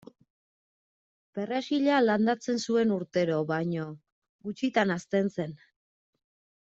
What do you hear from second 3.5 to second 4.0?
baina